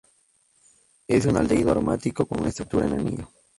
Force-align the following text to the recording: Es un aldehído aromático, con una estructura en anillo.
Es 1.07 1.27
un 1.27 1.37
aldehído 1.37 1.69
aromático, 1.69 2.25
con 2.25 2.39
una 2.39 2.49
estructura 2.49 2.87
en 2.87 2.93
anillo. 2.93 3.27